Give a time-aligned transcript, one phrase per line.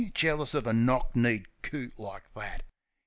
[0.15, 2.63] Jealous uv a knock kneed coot like that!